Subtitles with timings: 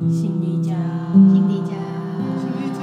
[0.00, 0.74] 心底家，
[1.12, 1.66] 心底家，
[2.40, 2.82] 心底家。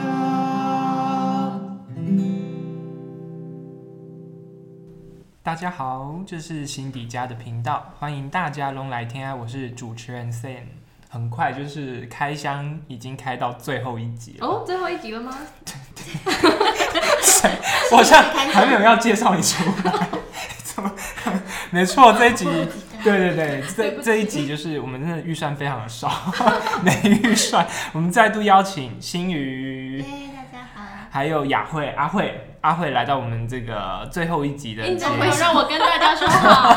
[5.43, 9.35] 大家好，这是心底家的频道，欢迎大家拢来听啊！
[9.35, 10.63] 我是主持人 Sam。
[11.09, 14.47] 很快就是开箱，已经开到最后一集了。
[14.47, 15.35] 哦，最后一集了吗？
[17.91, 20.07] 我好像还没有要介绍你出来。
[20.63, 20.89] 怎么？
[21.71, 22.45] 没错，这一集，
[23.03, 26.09] 对对对，这这一集就是我们真的预算非常的少，
[26.83, 26.91] 没
[27.23, 27.65] 预算。
[27.93, 32.47] 我们再度邀请新宇，大家好，还有雅慧、阿慧。
[32.61, 36.75] 阿慧来到我们这个最后一集的你怎么没有让我跟大家说 好？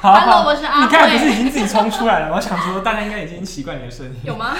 [0.00, 0.82] 好，Hello，我是阿慧。
[0.82, 2.34] 你看，不是已经自己冲出来了？
[2.34, 4.16] 我想说，大家应该已经习惯你的声音。
[4.24, 4.56] 有吗？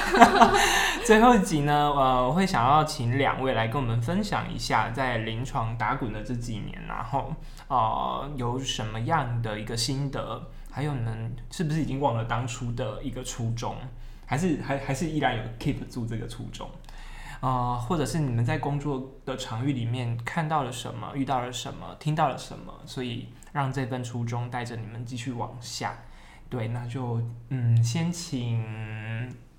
[1.04, 7.34] 最后一集呢，呃，我会想要请两位来跟我们分享一下在临床打滚的这几年，然后
[7.66, 10.40] 呃，有什么样的一个心得？
[10.70, 13.76] 还有你们是不是已经忘了当初的一个初衷？
[14.26, 16.68] 还是还还是依然有 keep 住这个初衷？
[17.40, 25.96] 啊、呃，或者是你们在工作的场域里面看到了什么，遇到了什么，听到了什么，所以让这份初衷带着你们继续往下。
[26.48, 28.62] 对，那就嗯，先请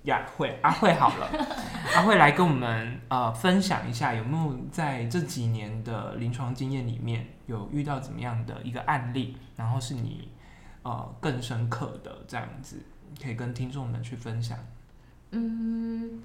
[0.04, 1.28] 雅慧 阿慧好了，
[1.96, 10.28] 阿慧来跟我们呃分享一下，有没有在这几年的临床经验里面有遇到怎么样的一个案例，然后是你
[10.82, 12.76] 呃更深刻的这样子，
[13.22, 14.58] 可以跟听众们去分享。
[15.30, 16.22] 嗯。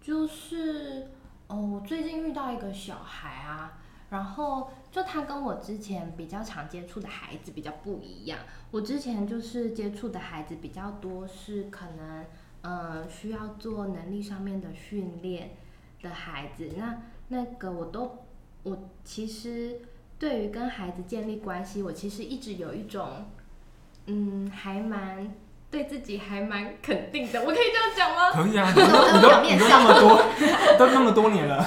[0.00, 1.08] 就是
[1.46, 3.78] 哦，我最近遇到一个小孩啊，
[4.10, 8.38] 然后就他跟我之前比较常接触的孩子比较不一样。
[8.70, 12.26] 我之前就是接触的孩子比较多是可能
[12.60, 15.56] 呃需要做能力上面的训练
[16.02, 18.26] 的孩子，那那个我都
[18.62, 19.80] 我其实
[20.18, 23.24] 对于跟孩子建立关系，我其实一直有一种
[24.06, 25.34] 嗯还蛮。
[25.70, 28.30] 对自己还蛮肯定的，我可以这样讲吗？
[28.30, 30.22] 可以啊，你都你都 你都那么多，
[30.78, 31.66] 都那么多年了。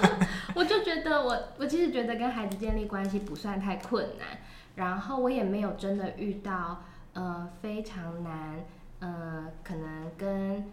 [0.54, 4.28] 我就觉得我我其实觉得跟孩子建立关系不算太困难，
[4.74, 6.82] 然后我也没有真的遇到
[7.14, 8.62] 呃非常难
[8.98, 10.70] 呃可能跟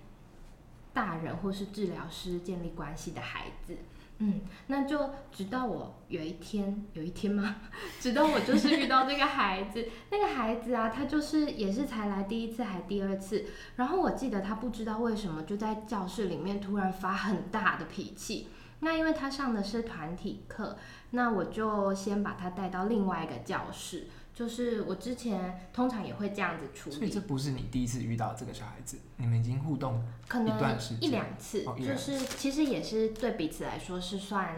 [0.94, 3.78] 大人或是治疗师建立关系的孩子。
[4.26, 7.58] 嗯，那就直到我有一天，有一天吗？
[8.00, 13.44] 直到我就是遇到这个孩子，那个孩子啊，他就是也是才来第一次还第二次，
[13.76, 18.48] 然后我记得他不知道为什么就在教室里面突然发很大的脾气。
[18.80, 20.78] 那因为他上的是团体课，
[21.12, 24.08] 那我就先把他带到另外一个教室。
[24.34, 34.56] 就是我之前通常也会这样子处理，所以这不是你第一次遇到这个小孩子，你们已经互动一段时间，可能一两次，哦、就是其实也是对彼此来说是算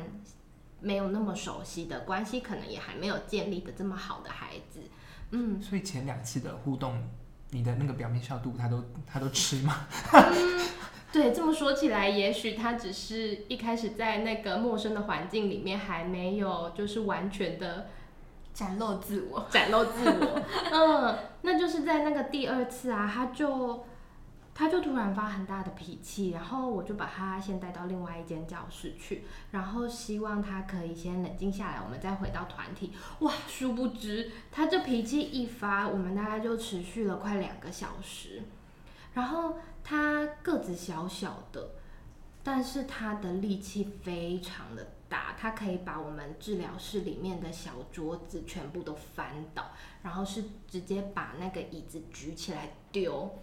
[0.79, 4.79] 没有那么熟悉的关系，可能也还没有建立的这么好的孩子，
[5.31, 7.03] 嗯，所以前两次的互动，
[7.51, 9.87] 你的那个表面效度他都他都吃吗？
[10.13, 10.67] 嗯，
[11.11, 17.87] 对，这么说起来，也许他只是一开始在那个陌生的环境里面还没有就是完全的。
[18.55, 23.85] 展露自我，展露自我， 嗯，那就是在那个第二次啊，他就
[24.53, 32.93] 他就突然发很大的脾气，然后我就把他先带到另外一间教室去，然后希望他可以先冷静下来，我们再回到团体。
[33.19, 38.41] 哇，殊不知他这脾气一发，我们大概就持续了快两个小时。
[39.13, 41.71] 然后他个子小小的，
[42.41, 44.94] 但是他的力气非常的。
[45.07, 49.71] 打他可以把我们治疗室里面的小桌子全部都翻倒，
[50.03, 53.39] 然后是直接把那个椅子举起来丢。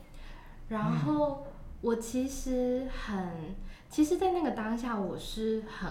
[0.68, 1.46] 然后
[1.80, 3.54] 我其实很，
[3.88, 5.90] 其实，在那个当下我是很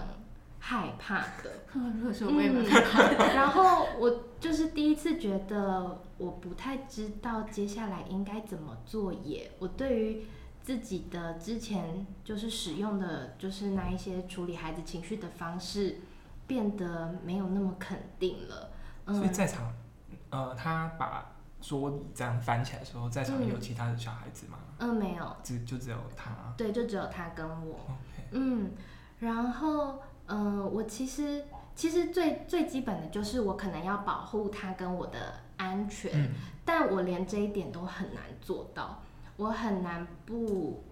[0.58, 1.64] 害怕的。
[1.98, 3.16] 如果说我也蛮害怕的。
[3.34, 10.26] 然后我就是第一次觉得我不太知道接下来应该怎么做也，我对于。
[10.62, 15.98] 自己的之前就是使用的，就是那一些处理孩子情绪的方式，
[16.46, 18.70] 变得没有那么肯定了。
[19.06, 19.72] 嗯、所以在场，
[20.30, 24.58] 呃，他把桌椅这样翻起来的时候，在场有其他的小孩子吗？
[24.78, 26.30] 嗯，嗯没有，只就只有他。
[26.56, 27.80] 对，就只有他跟我。
[28.30, 28.70] 嗯，
[29.18, 31.44] 然后，嗯、呃，我其实
[31.74, 36.30] 其实最最基本的就是我可能要保护他跟我的安全，嗯、
[36.64, 39.02] 但我连这一点都很难做到。
[39.36, 40.84] 我很难不，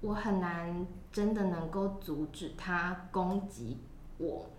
[0.00, 3.78] 我很难真的能够阻止他攻击
[4.18, 4.50] 我，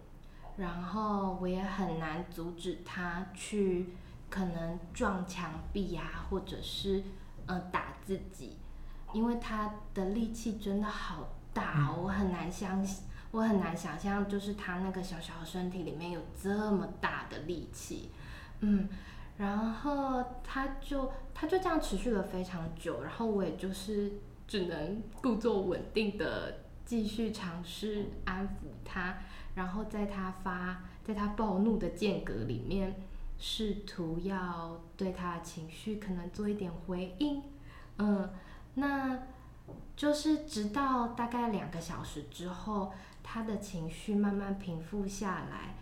[0.57, 3.89] 然后我也很难阻止他去
[4.29, 7.03] 可能撞墙壁呀、啊，或者是
[7.45, 8.57] 呃打自己，
[9.13, 18.09] 因为他的力气真的好大，我很难相信，我很难想象，就是他那个小小的身体里面有这么大的力气，
[18.61, 18.87] 嗯。
[19.37, 24.13] 然后他就他就这样持续了非常久，然后我也就是
[24.47, 29.17] 只能故作稳定的继续尝试安抚他，
[29.55, 32.95] 然后在他发在他暴怒的间隔里面，
[33.37, 37.43] 试图要对他的情绪可能做一点回应。
[37.97, 38.29] 嗯，
[38.75, 39.19] 那
[39.95, 42.93] 就是直到大概两个小时之后，
[43.23, 45.75] 他的情绪慢慢平复下来，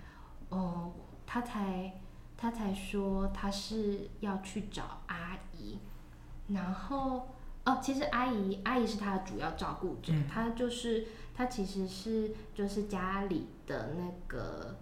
[0.49, 0.91] 哦、
[1.25, 2.01] 他才
[2.43, 5.79] 他才说他是要去找阿姨，
[6.49, 7.29] 然后。
[7.65, 14.75] 哦，其实阿姨阿姨是他的主要照顾者，嗯、他就是他其实是就是家里的那个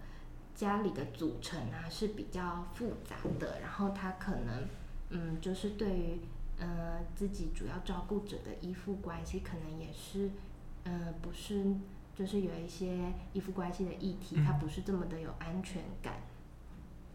[0.52, 4.66] 家里的组成啊是比较复杂的，然后他可能
[5.10, 6.20] 嗯就是对于
[6.58, 10.28] 呃自己主要照顾者的依附关系，可能也是
[10.82, 11.64] 呃不是
[12.16, 16.14] 就是有一些依附关系的议题，他不是这么的有安全感，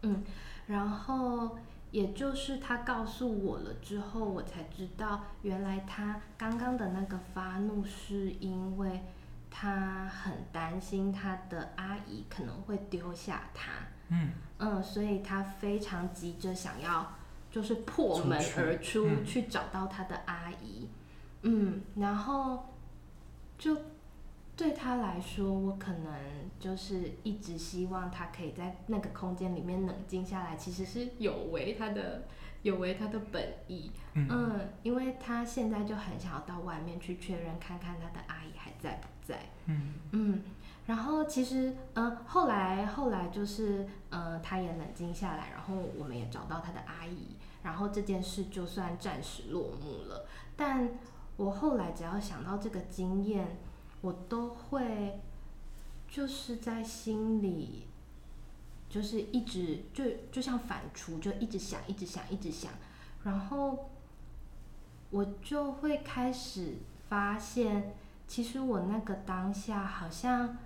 [0.02, 0.24] 嗯，
[0.68, 1.58] 然后。
[1.90, 9.02] 也就是他告诉我了之后，我才知道原来他刚刚的那个发怒是因为
[9.50, 13.72] 他很担心他的阿姨可能会丢下他。
[14.10, 17.10] 嗯嗯，所以他非常急着想要
[17.50, 20.90] 就是破门而出，出去找到他的阿姨。
[21.44, 22.76] 嗯，然后
[23.58, 23.78] 就。
[24.58, 26.12] 对他来说，我可能
[26.60, 32.24] 就是一直希望他可以在那个空间里面冷静下来，其实是有违他的
[32.64, 33.92] 有违他的本意。
[34.16, 39.40] 嗯，嗯，因为他现在就很想要到外面去确认，看看他的阿姨还在不在。
[39.68, 40.44] 嗯嗯，
[40.88, 50.26] 然后其实，嗯，后来后来就是，嗯，他也冷静下来，然后我们也找到他的阿姨，然后这件事就算暂时落幕了。
[50.56, 50.90] 但
[51.36, 53.60] 我后来只要想到这个经验。
[54.02, 55.20] 我都会，
[56.08, 57.86] 就是在心里，
[58.90, 62.72] 就是一直就就像反刍，就一直想，一直想，一直想，
[63.24, 63.90] 然后
[65.10, 66.76] 我就会开始
[67.10, 67.96] 发现，
[68.28, 70.58] 其实我那个当下好像，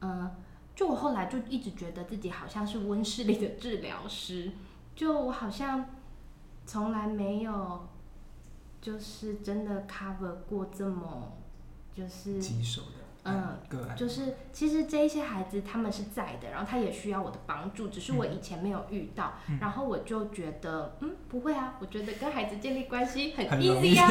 [0.00, 0.30] 嗯，
[0.74, 4.52] 就我后来就一直觉得自己好像是温室里的治疗师，
[4.94, 5.86] 就我好像
[6.66, 7.88] 从来没有，
[8.80, 11.32] 就是真的 cover 过这么。
[11.98, 13.58] 就是棘手的，嗯，
[13.96, 24.10] 就是其实这一些孩子他们是在的，然后他也需要我的帮助，只是我以前没有遇到，嗯、然后我就觉得，嗯，不会啊，我觉得跟孩子建立关系很 easy 呀、 啊，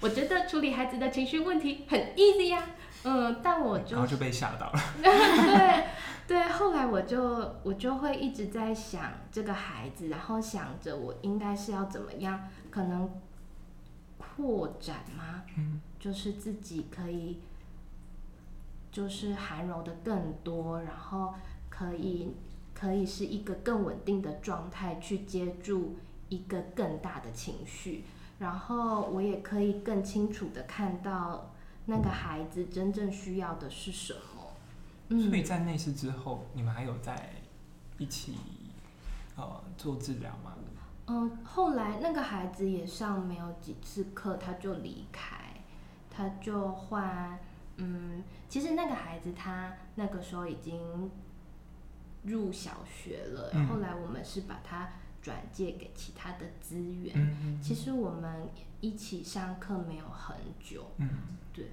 [0.00, 2.66] 我觉得处理孩子的情绪问题很 easy 呀、啊，
[3.04, 5.84] 嗯，但我就然后就被吓到了， 对
[6.28, 12.38] 对，后来我就我就会一直在想这个孩子，然后想着我应该是要怎么样，
[12.70, 13.10] 可能
[14.18, 15.42] 扩展吗？
[15.56, 15.80] 嗯。
[16.02, 17.38] 就是自己可以，
[18.90, 21.32] 就是含容的更多，然后
[21.70, 22.34] 可以
[22.74, 25.94] 可以是一个更稳定的状态去接住
[26.28, 28.02] 一个更大的情绪，
[28.40, 31.52] 然后我也可以更清楚的看到
[31.86, 34.20] 那个孩子真正需要的是什么。
[35.10, 37.30] 嗯，所以在那次之后，你们还有在
[37.98, 38.34] 一起
[39.36, 40.56] 呃做治疗吗？
[41.06, 45.41] 嗯，后来那个孩子也上没有几次课，他就离开。
[46.14, 47.38] 他就换，
[47.78, 51.10] 嗯，其实那个孩子他那个时候已经
[52.24, 54.92] 入小学了，嗯、后来我们是把他
[55.22, 57.60] 转借给其他的资源。
[57.62, 58.48] 其实我们
[58.82, 61.08] 一起上课没有很久，嗯、
[61.52, 61.70] 对，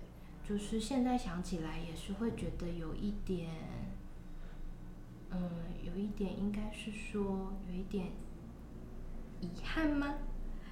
[0.48, 3.50] 就是现在想起来也是会觉得有一点，
[5.32, 5.52] 嗯，
[5.84, 8.08] 有一点应该是说有一点
[9.42, 10.16] 遗憾吗？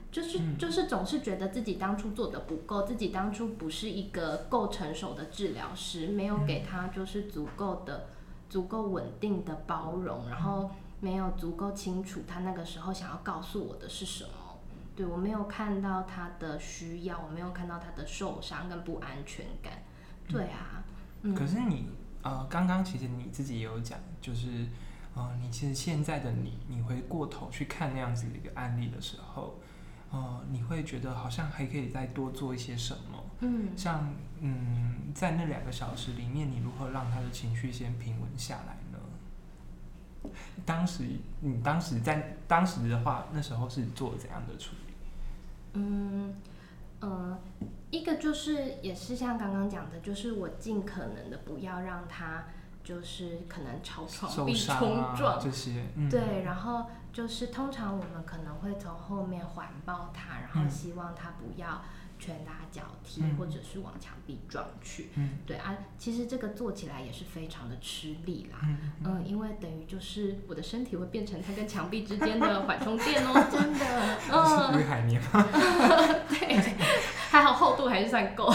[0.10, 8.08] 就是就是总是觉得自己当初做的不够，自己当初不是一个够成熟的治疗师，没有给他就是足够的、
[8.50, 10.72] 足够稳定的包容，然后
[11.02, 14.32] 没有足够清楚他那个时候想要告诉我的是什么。
[14.96, 19.84] 对，我没有看到他的需要，我没有看到他的受伤跟不安全感。
[20.30, 20.84] 对啊，
[21.22, 21.36] 嗯。
[21.36, 21.90] 可是你
[22.24, 24.66] 呃，刚刚其实你自己也有讲，就是
[25.14, 29.60] 呃，你其实现在的你，你回过头去看那样子的一个案例的时候。
[30.12, 33.24] 哦、呃，你会觉得好像还可以再多做一些什么？
[33.42, 40.32] 嗯，像嗯，在那两个小时里面，你如何让他的情绪先平稳下来呢？
[40.66, 41.04] 当时
[41.42, 44.94] 你当时在当时的话，那时候是做怎样的处理？
[45.74, 46.34] 嗯，
[47.00, 47.40] 呃，
[47.92, 52.46] 一个就是也是像刚刚讲的，就是我尽可能的不要让他
[52.88, 56.86] 就是可能朝床壁冲撞、啊、这些，嗯、对，然后。
[57.14, 61.82] 就是通常我们可能会从后面环抱他，然后希望他不要
[62.20, 65.10] 拳打脚踢，嗯、或者是往墙壁撞去。
[65.16, 68.60] 嗯，对啊，其实这个做起来也是非常的吃力啦。
[68.62, 74.18] 嗯，嗯，因为等于就是我的身体会变成他跟墙壁之间的 缓冲垫哦， 真的。
[74.32, 75.44] 嗯，是海绵吗？
[76.30, 76.76] 对。
[77.32, 78.54] 还好厚度还是算够。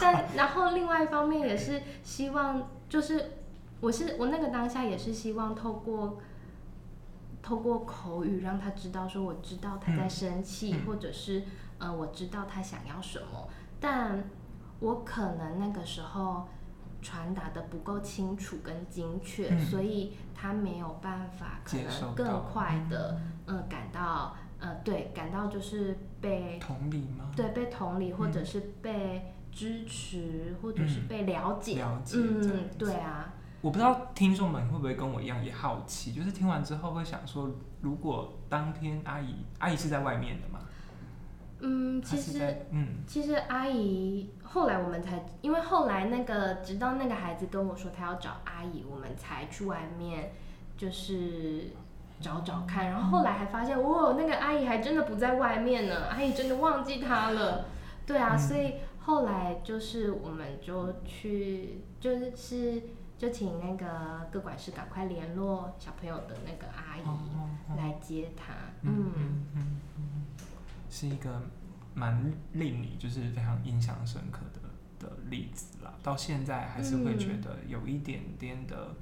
[0.00, 3.32] 但然后另外一方面也是希望，就是
[3.80, 6.18] 我是我那个当下也是希望透过
[7.42, 11.42] 透过口语让他知道说我知道他在生气，嗯、或者是
[11.78, 13.48] 呃我知道他想要什么，
[13.78, 14.24] 但
[14.80, 16.48] 我可能那个时候
[17.02, 27.30] 传达的不够清楚跟精确，嗯、所以他没有办法可能更快的嗯、呃、感到呃对感到就是被同理吗？
[27.36, 29.33] 对，被同理或者是被。
[29.54, 33.32] 支持或者是被了解，嗯、了解，嗯，对啊。
[33.62, 40.58] 我不知道听众们会不会跟我一样也好奇，就是听完之后会想说，如果当天阿姨，阿姨是在外面的吗？
[41.60, 50.32] 嗯，其实，嗯，其实阿姨后来我们才，因为后来那个直到那个孩子跟我说他要找阿姨，我们才去外面
[50.76, 51.70] 就是
[52.20, 57.64] 找找看，然后后来还发现，哇，那个阿姨还真的不在外面呢，阿姨真的忘记他了，
[58.04, 58.74] 对啊，嗯、所以。
[59.06, 62.82] 后来就是，我们就去，就是
[63.18, 68.54] 就请那个各管事赶快联络小朋友的那个阿姨来接他。
[68.80, 70.24] 嗯嗯嗯嗯，
[70.88, 71.42] 是一个
[71.92, 75.92] 蛮令你就是非常印象深刻的的例子啦。
[76.02, 78.94] 到现在还是会觉得有一点点的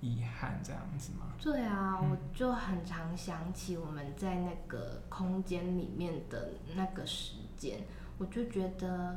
[0.00, 1.26] 遗憾，这样子吗？
[1.40, 7.78] 对啊，我就很常想起我们在那个空间里面的那个时间，
[8.18, 9.16] 我就觉得。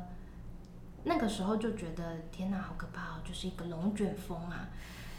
[1.08, 4.68] 那个时候就觉得天哪，好可怕哦，就是一个龙卷风啊。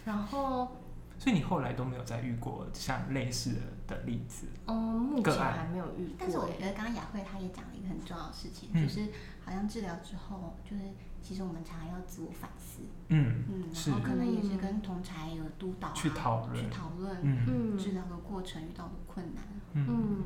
[0.04, 0.76] 然后，
[1.18, 4.46] 所以你后来都没有再遇过像类似的例子？
[4.66, 6.16] 嗯，目前还没有遇过。
[6.18, 9.08] 但是我觉得刚刚雅慧她也讲了一个很重要的事情，嗯、就是
[9.44, 10.82] 好像治疗之后，就是
[11.20, 12.80] 其实我们常常要自我反思。
[13.08, 19.44] 嗯嗯，然后可能也是跟同才有督导、啊、去讨论，去讨论嗯治疗的过程遇到的困难。
[19.74, 19.86] 嗯。
[19.88, 20.24] 嗯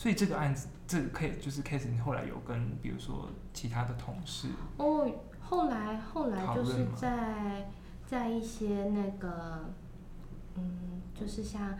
[0.00, 5.06] 所以这个案子，这个 case 就是 case，你后来有跟比如说其他的同事哦，
[5.42, 7.70] 后来后来就是在
[8.06, 9.68] 在一些那个
[10.54, 11.74] 嗯，就是像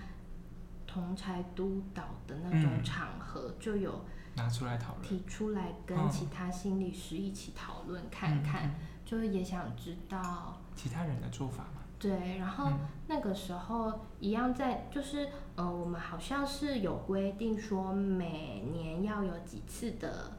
[0.87, 4.05] 同才督导的那种场合，就有
[4.37, 11.80] 拿出来讨论，提出来跟其他心理师一起讨论看看，嗯、就是也想知道其他人的做法嘛。
[12.01, 12.73] 对，然后
[13.09, 20.33] 那个时候一样在，就是呃，我们好像是有规定说每年要有几次的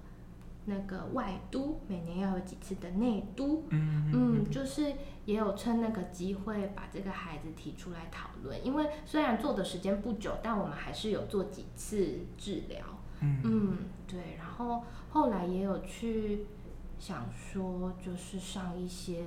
[0.66, 4.92] 那个外督，每年要有几次的内督，嗯嗯，就是
[5.26, 12.84] 也有趁那个机会把这个孩子提出来讨论，因为虽然做的时间不久，但我们还是有做几次治疗，
[13.20, 13.40] 嗯。
[13.44, 13.78] 嗯，
[14.08, 16.48] 对，然后后来也有去
[16.98, 19.24] 想说，就是上一些。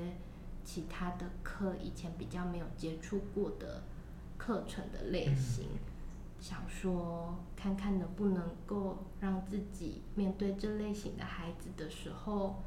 [0.65, 3.83] 其他的课以前比较没有接触过的
[4.39, 5.79] 课程的类型，嗯、
[6.41, 12.63] 想说看看能不能够让自己面对这类型的孩子的时候，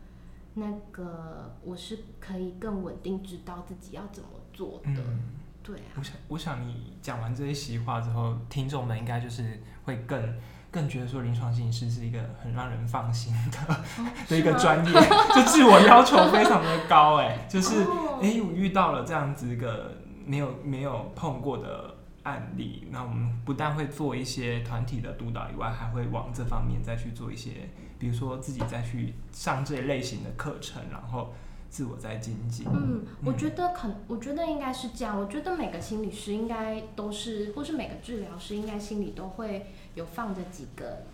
[0.54, 4.92] 那个我是可以更稳定知道自己要怎么做的。
[4.96, 5.92] 嗯、对啊。
[5.98, 10.40] 我想，我想你讲完这些席话之后，听众们应该就是会更。
[10.70, 13.78] 更觉得说临床心理师是一个很让人放心的、哦、
[14.28, 14.92] 的一个专业，
[15.34, 17.82] 就自我要求非常的高哎，就是
[18.22, 31.34] 哎、我遇到了这样子一个没有没有碰过的案例，那我们不但会做一些团体的督导以外，还会往这方面再去做一些，比如说自己再去上这类型的课程，然后
[31.70, 32.66] 自我在精进。
[32.72, 35.20] 嗯，我觉得可，我觉得应该是这样。
[35.20, 39.68] 我觉得每个心理师应该都是，或是每个治疗师应该心里都会。
[39.96, 41.06] 有放着几个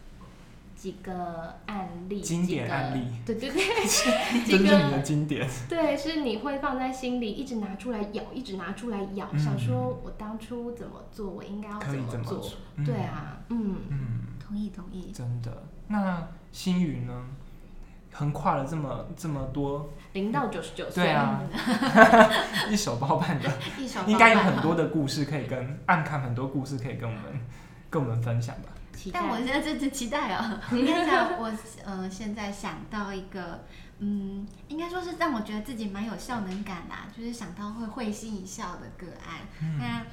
[0.75, 3.63] 几个案例，经典案例，对对对，
[4.45, 5.50] 这是你的经典。
[5.69, 12.45] 对，是你会放在心里，一直拿出来咬，一直拿出来咬，嗯、想说我当初怎么做，我应该要怎么做？
[12.86, 15.13] 对啊，嗯嗯，同意同意。
[15.13, 17.25] 真的，那星云呢？
[18.13, 21.41] 横跨了这么这么多，零到九十九岁，对啊，
[22.70, 27.24] 一手包办的，一手应该有很多的故事可以跟暗看，很多故事可以跟我们。
[27.93, 28.70] 跟我们分享吧。
[29.13, 30.60] 但我现在真的期待 哦。
[30.72, 31.51] 我跟你讲，我
[31.86, 33.63] 呃现在想到一个，
[34.00, 39.41] 嗯，应该说是让我觉得自己蛮有效能感啦，就是想到会会心一笑的个案。
[39.62, 40.05] 嗯、那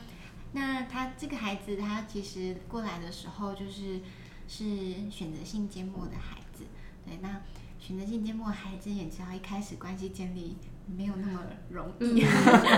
[0.52, 4.00] 那他这个孩子，他其实过来的时候就是
[4.46, 6.64] 是选择性缄默的孩子。
[7.06, 7.40] 对，那
[7.80, 10.56] 选择性缄默孩子也知道，一开始关系建立。
[10.96, 12.20] 没有那么容易，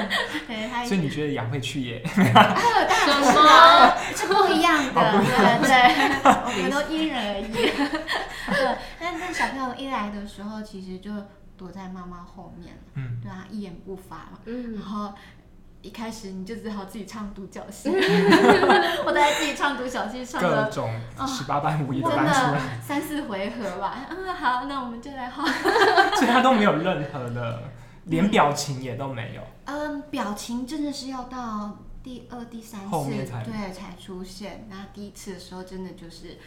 [0.87, 2.03] 所以你觉得杨会去耶？
[2.05, 3.97] 什么？
[4.15, 5.73] 是不一样的，对对，
[6.45, 7.51] 我们都因人而异。
[7.51, 11.11] 对，但但小朋友一来的时候，其实就
[11.57, 15.15] 躲在妈妈后面，嗯，对啊，一言不发嘛，嗯，然后
[15.83, 17.91] 一开始你就只好自己唱独角戏，
[19.05, 20.89] 我都在自己唱独角戏，唱各种
[21.27, 24.07] 十八般武艺都搬出来，三四回合吧。
[24.09, 25.45] 嗯，好，那我们就来画。
[26.15, 27.65] 所以他都没有任何的，
[28.05, 29.43] 连表情也都没有。
[29.65, 34.67] 嗯，表情真的是要到第二、第三次才对才出现。
[34.71, 36.39] 那第一次的时候，真的就是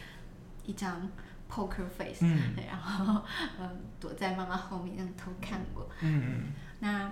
[0.66, 1.10] 一张
[1.52, 3.22] poker face，嗯，然后
[3.60, 5.86] 嗯躲在妈妈后面，偷看我。
[6.00, 6.54] 嗯嗯。
[6.80, 7.12] 那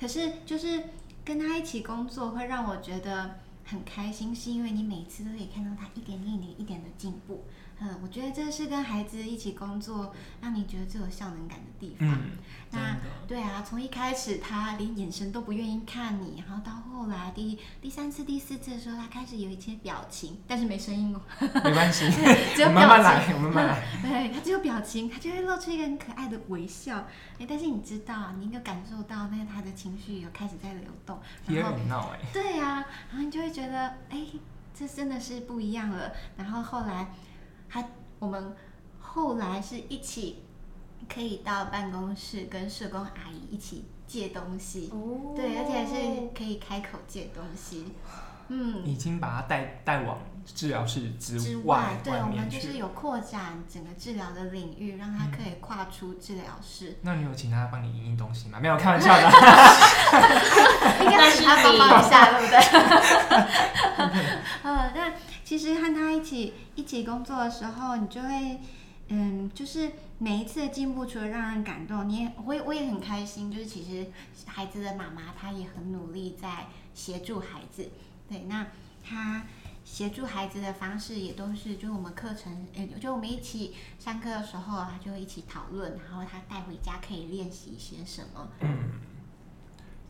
[0.00, 0.80] 可是就是。
[1.24, 7.44] 跟他一起工作会让我觉得很开心，是因为你每次都可以看到他一点一点一点的进步。
[7.80, 12.08] 嗯，我觉得这是跟孩子一起工作让你觉得最有效能感的地方。
[12.08, 12.38] 嗯，
[12.70, 21.20] 那对啊，从一开始他连眼神都不愿意看你，然后到后来第第三次、第四次的时候，他开始有一些表情，但是没声音哦。
[21.64, 22.08] 没关系，
[22.54, 22.74] 只有表情。
[22.74, 23.82] 慢慢来，我们慢慢来。
[24.00, 27.06] 对，他只有表情，他就会露出一个很可爱的微笑。
[27.38, 31.18] 哎，但是你知道，你应该感受到那个他的情绪有开始在流动。
[31.46, 32.20] 然后也很闹哎。
[32.32, 34.24] 对呀，然后你就会觉得，哎，
[34.72, 36.12] 这真的是不一样了。
[36.36, 37.08] 然后后来。
[37.74, 37.84] 他
[38.20, 38.54] 我们
[39.00, 40.44] 后来是一起
[41.12, 47.92] 可以到办公室跟社工阿姨一起借东西，哦、对，而且是可以开口借东西。
[48.46, 56.90] 嗯，已经把他带带往治疗室之外，之外对，我们就是有扩展整个治疗的领域，让他可以跨出治疗室。
[56.90, 58.60] 嗯、那你有请他帮你印印东西吗？
[58.60, 59.22] 没有， 开玩笑的。
[61.04, 62.60] 应该是他帮忙一下，对不对？
[65.64, 68.60] 其实和他一起一起工作的时候，你就会，
[69.08, 73.50] 嗯，就是每一次的进步，除了让人感动，你也我也我也很开心。
[73.50, 74.06] 就是其实
[74.44, 77.88] 孩子的妈妈，她也很努力在协助孩子。
[78.28, 78.66] 对，那
[79.02, 79.46] 他
[79.86, 82.66] 协助孩子的方式也都是，就是我们课程，
[83.00, 88.48] 就我们一起上课的时候啊，就一起讨论，然后他带回家可以练习一些什么。
[88.60, 89.00] 嗯，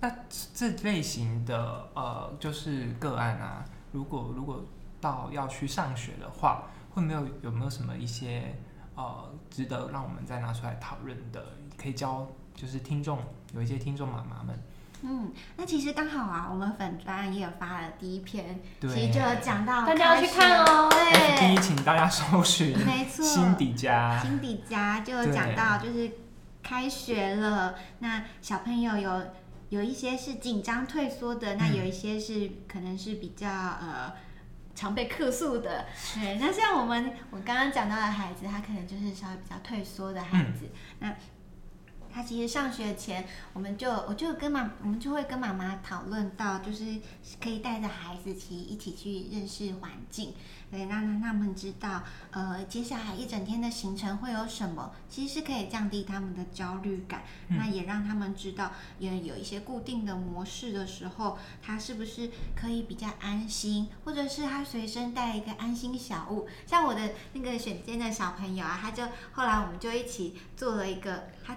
[0.01, 0.13] 那
[0.53, 4.61] 这类型的呃，就是个案啊，如果如果。
[5.05, 8.57] 到要去上学的话，会没有有没有什么一些
[8.95, 11.45] 呃值得让我们再拿出来讨论的，
[11.77, 13.19] 可以教就是听众
[13.53, 14.59] 有一些听众妈妈们。
[15.03, 20.89] 嗯，那其实刚好啊，我们粉专也有发了第一篇，其实就有讲到大家要去看哦。
[20.89, 26.11] 对，第一请大家搜寻，没错，心底家，心底家就有讲到就是
[26.63, 29.23] 开学了，那小朋友有
[29.69, 34.11] 有一些是紧张退缩的，嗯、那有一些是可能是比较呃。
[34.75, 41.17] 常被客诉的，对，那像我们我刚刚讲到的孩子，他可能就是稍微比较退缩的孩子，嗯、那
[42.15, 47.01] 他其实上学前，我们就我就跟妈，我们就会跟妈妈讨论到，就是
[47.43, 50.33] 可以带着孩子其实一起去认识环境。
[50.71, 57.23] 对，让让他们知道，呃，接下来一整天的行程会有什么，其实是可以降低他们的焦虑感。
[57.49, 66.49] 嗯、那也让他们知道，也有一些固定的模式的时候，他是不是可以比较安心，或者是他随身带一个安心小物。
[66.67, 71.57] 像我的那个选间的小朋友啊，他就后来我们就一起做了一个，他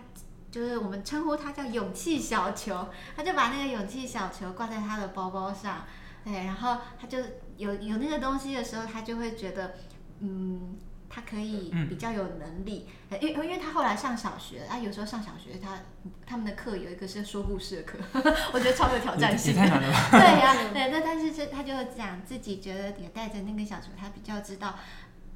[0.52, 5.86] 就是我们称呼他叫勇气小球，他就把那个勇气小球挂在他的包包上。
[6.24, 7.20] 对，然后他就
[7.56, 9.76] 有有那个东西的时候，他就会觉得，
[10.20, 10.76] 嗯，
[11.10, 12.90] 他可以比较有能力。
[13.22, 15.80] 因为因为他后来上小学，他有时候上小学，他
[16.26, 17.98] 他们的课有一个是说故事的课，
[18.52, 19.56] 我觉得超有挑战性。
[19.56, 19.90] 太难了？
[20.12, 24.76] 对呀、啊，对，那但是这他就讲自己觉得也带着那个小球，他比较知道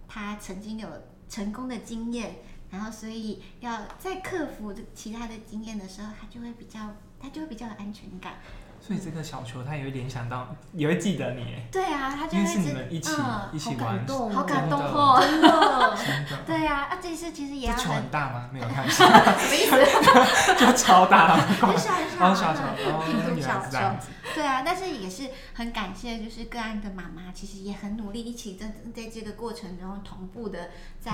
[0.09, 0.89] 他曾经有
[1.29, 2.35] 成功的经验，
[2.71, 6.79] 然后所以要在克服其他的经验的时候，他就会比较
[7.21, 8.33] 他就会比较有安全感。
[8.83, 11.55] 所以这个小球，他也会联想到，也会记得你。
[11.71, 13.11] 对啊，他就会是你们一起
[13.53, 14.03] 一起玩，
[14.33, 15.39] 好感动哦，真
[16.25, 16.43] 的。
[16.47, 17.75] 对呀，啊，这次其实也要。
[17.75, 18.49] 球很大吗？
[18.51, 18.83] 没有看。
[18.89, 20.55] 什么意思？
[20.57, 21.35] 就超大。
[21.37, 23.77] 很小很小，小球，哦，小球。
[24.33, 31.11] 对啊，但是也是很感谢，就是个案的妈妈，其实也很努力，一起在在这个过程中同步的在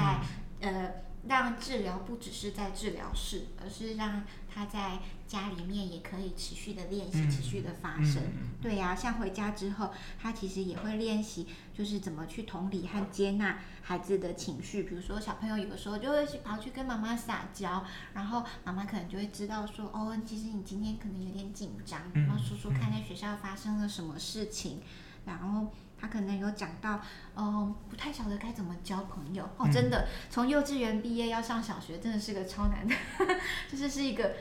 [0.61, 0.89] 呃。
[1.27, 8.17] 让治疗不只是在治疗室，而是让他在家里面也可以持续的练习，嗯、持续的发生。
[8.23, 14.83] 嗯、对呀、啊，像回家之后，他其实也会练习，就是怎么去同理和接纳孩子的情绪。
[14.83, 24.81] 比如说，小朋友有的时候就会跑去跟妈妈撒娇，然后妈妈可能就会知道说，哦，其实你今天可能有点紧张，然后说说看在学校发生了什么事情，
[25.25, 25.73] 然后。
[25.99, 27.01] 他可能有讲到，
[27.35, 29.67] 嗯，不太晓得该怎么交朋友哦。
[29.71, 32.95] 真的，从幼稚园毕业要上小学，真的是个超难的，
[33.71, 34.33] 就是是一个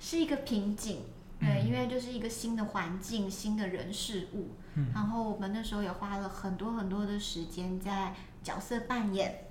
[0.00, 1.02] 是一个瓶颈。
[1.38, 4.52] 对，因为就是一个新的环境、新的人事物。
[4.74, 4.90] 嗯。
[4.94, 9.44] 然后我们那时候也花了很多很多的时间在角色扮演，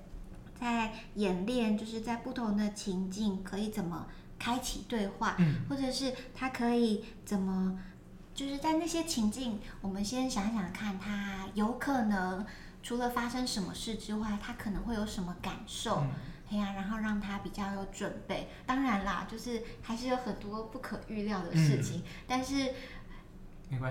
[0.60, 4.08] 在演练，就是在不同的情境可以怎么
[4.40, 7.78] 开启对话，嗯，或者是他可以怎么。
[8.36, 12.46] 就是在那些情境，我们先想想看，他有可能
[12.84, 16.02] 除了发生什么事之外，他可能会有什么感受。
[16.02, 16.10] 嗯
[16.48, 18.48] 哎呀，然后让他比较有准备。
[18.68, 22.72] 当然啦，就是还是有很多不可预料的事情，嗯、但是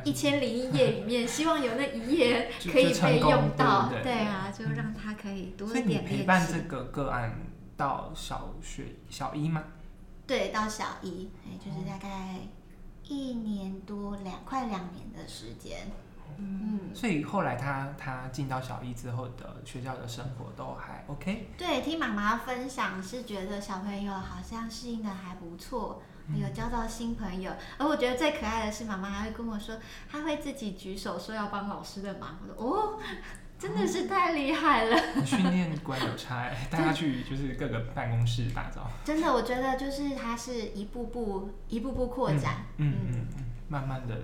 [0.05, 3.89] 一千零一夜里面， 希望有那一夜可以被用到。
[3.89, 6.11] 对，对，对啊，就让他可以多一点练习。
[6.13, 7.37] 你陪伴这个个案
[7.77, 9.65] 到小学小一吗？
[10.25, 12.39] 对，到小一，哎，就是大概
[13.07, 15.91] 一年多两快两年的时间。
[16.37, 21.51] 嗯，所以后来他他进到小一之后的学校的生活都还 OK。
[21.57, 26.03] 对，听妈妈分享是觉得小朋友好像适应的还不错，
[26.35, 27.53] 有交到新朋友。
[27.53, 29.77] 嗯、而我觉得最可爱的是妈妈还会跟我说，
[30.11, 32.37] 他会自己举手说要帮老师的忙。
[32.43, 32.99] 我说哦，
[33.65, 35.25] 真的是太厉害了。
[35.25, 38.91] 训练果然有差，带他去就是各个办公室打造。
[39.05, 44.15] 真的，我觉得就是他是一步步一步步扩展，嗯嗯，嗯，嗯，慢慢的。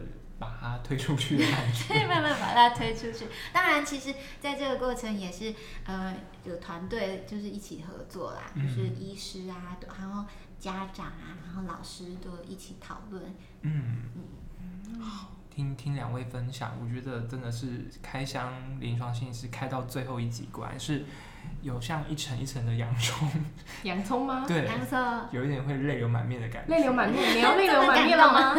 [0.41, 3.27] 把它推出去的感觉， 对，慢慢把它推出去。
[3.53, 10.25] 当然，其实在这个过程也是，呃，有团队就是一起合作啦，嗯、就是医师啊，然后
[10.59, 13.23] 家长啊，然后老师都一起讨论。
[13.61, 15.29] 嗯嗯，好，
[15.61, 21.05] 听听两位分享，我觉得真的是开箱临床心理师开到最后一集，果然是。
[21.63, 23.29] 有像一层一层的洋葱，
[23.83, 24.45] 洋葱吗？
[24.49, 24.99] 对，洋葱
[25.31, 26.75] 有一点会泪流满面的感觉。
[26.75, 28.55] 泪流满面，你要泪流满面了吗？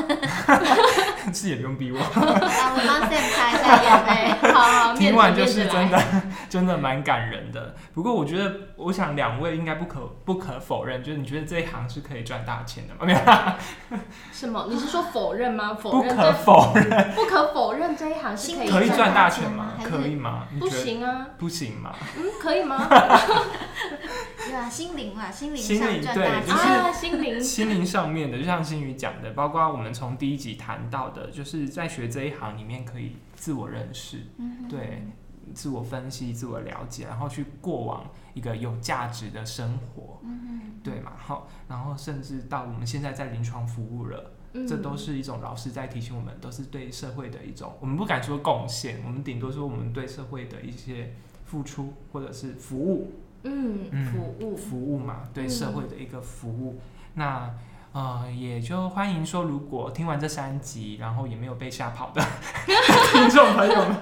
[1.33, 1.99] 是也不用逼我。
[1.99, 4.31] 好，我帮 Sam 擦一下眼泪。
[4.53, 6.03] 好，听完就是真的，
[6.49, 7.75] 真的蛮感人的。
[7.93, 12.99] 不过我觉得，我想两位应该不可不可否认，就是你觉得这一行是可以赚大钱的吗？
[13.05, 13.99] 没有。
[14.31, 14.67] 什么？
[14.69, 15.73] 你是说否认吗？
[15.73, 16.15] 否认？
[16.15, 17.11] 不可否认。
[17.15, 19.73] 不可否认这一行是可以可以赚大钱吗？
[19.83, 20.43] 可以吗？
[20.59, 21.27] 不行啊。
[21.37, 21.95] 不行吗？
[22.17, 22.87] 嗯，可以吗？
[24.43, 26.13] 对啊，心灵啊，心灵上赚大钱。
[26.13, 35.07] 对，就是心灵心灵上面的，就像心宇讲的，包括我们从第一集谈到的，就是在学这一行里面可以自我认识，嗯、对，
[35.53, 41.13] 自我分析、自我了解，然后去过往一个有价值的生活，嗯、对嘛？
[41.17, 51.13] 好，然后甚至到我们现在在临床服务了，嗯、这都是一种老师在提醒我们，都是对社会的一种，我们不敢说贡献，我们顶多说我们对社会的一些。
[51.51, 53.11] 付出或者是服务，
[53.43, 56.79] 嗯，服务服务嘛，对社会的一个服务。
[56.79, 56.79] 嗯、
[57.15, 57.53] 那
[57.91, 62.21] 呃，也就欢迎说，如果听完这三集，然后也没有被吓跑的
[63.11, 63.97] 听众朋友们，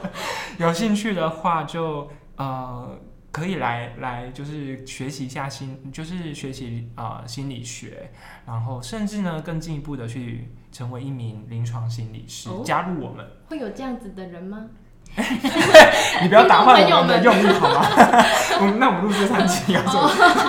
[0.59, 2.99] 有兴趣的话就，就呃
[3.31, 8.11] 可以来来，就是学习一下心，就是学习啊、呃、心理学，
[8.45, 13.25] 然后甚至呢更进一步的去成为一名临床心理师，哦、加入我们。
[13.47, 14.67] 会有这样子的人吗？
[16.21, 17.85] 你不要打坏我们的用意好吗？
[18.61, 20.01] 我们那我们录这三集要做，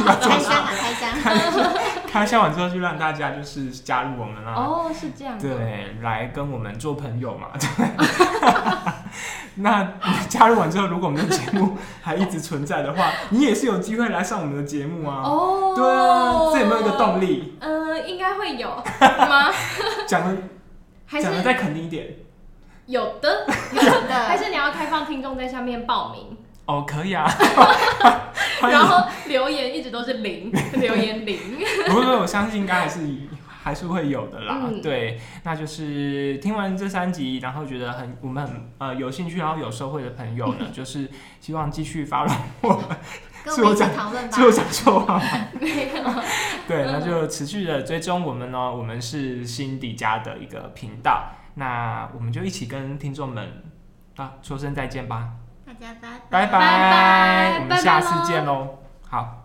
[0.07, 0.71] 要做开箱啊，
[1.23, 1.73] 开箱！
[2.11, 4.53] 开箱完之后就让大家就是加入我们啦。
[4.55, 5.39] 哦，是这样。
[5.39, 7.49] 对，来跟我们做朋友嘛。
[7.59, 7.87] 对。
[9.57, 9.87] 那
[10.29, 15.23] 加入完之后，如果我们的节目还一直存在的话，你也是有机会来上我们的节目啊。
[15.25, 15.73] 哦。
[15.77, 17.57] 对啊，这有没有一个动力？
[17.61, 18.69] 呃，应该会有
[19.01, 19.51] 吗？
[20.07, 20.37] 讲的，
[21.21, 22.07] 讲的再肯定一点。
[22.87, 26.37] 有的，有的，还是你要开放听众在下面报名？
[26.67, 27.29] 哦，可以啊。
[28.63, 31.39] 然后留言一直都是零， 留言零。
[31.87, 33.01] 不过我相信应该还是
[33.63, 34.59] 还是会有的啦。
[34.65, 41.09] 嗯、对，那就是听完这三集，然后觉得很我们很呃有兴趣，然后有收获的朋友呢，就是
[41.41, 42.85] 希望继续 follow 我们。
[43.43, 44.37] 跟我们一起讨论吧。
[44.37, 45.23] 是我讲错话吗？
[45.59, 46.03] 没有。
[46.69, 48.71] 对，那就持续的追踪我们呢。
[48.71, 51.33] 我们是辛迪家的一个频道。
[51.61, 53.63] 那我们就一起跟听众们
[54.17, 55.29] 啊说声再见吧，
[55.67, 56.47] 大家拜拜。
[56.47, 58.79] 拜拜，我们下次见喽，
[59.11, 59.40] 好。